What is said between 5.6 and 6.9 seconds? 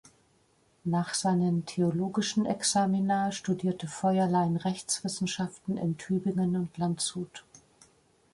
in Tübingen und